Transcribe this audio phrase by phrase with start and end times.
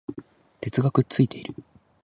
[0.61, 1.53] 鉄がくっついている